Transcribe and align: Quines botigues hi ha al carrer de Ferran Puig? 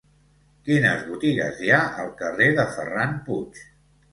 Quines 0.69 1.03
botigues 1.09 1.61
hi 1.65 1.71
ha 1.75 1.83
al 2.05 2.09
carrer 2.23 2.51
de 2.61 2.67
Ferran 2.79 3.17
Puig? 3.29 3.63